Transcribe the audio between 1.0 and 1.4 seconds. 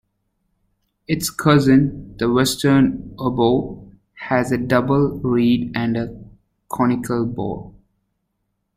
Its